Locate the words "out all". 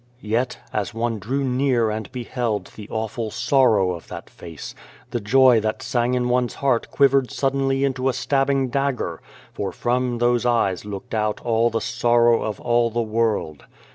11.13-11.69